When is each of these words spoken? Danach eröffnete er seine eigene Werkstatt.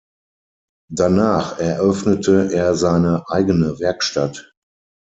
Danach 0.89 1.59
eröffnete 1.59 2.51
er 2.51 2.73
seine 2.73 3.23
eigene 3.27 3.77
Werkstatt. 3.77 4.51